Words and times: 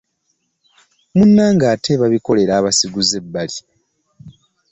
Munnange 1.15 1.65
ate 1.73 1.91
babikolera 2.01 2.53
abasiguze 2.59 3.13
ebbali! 3.21 3.57